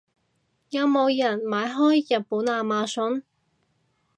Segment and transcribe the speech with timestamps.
[0.71, 3.21] 有冇人買開日本亞馬遜？